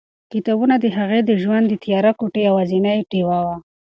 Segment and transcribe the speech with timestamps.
[0.33, 3.57] کتابونه د هغې د ژوند د تیاره کوټې یوازینۍ ډېوه وه.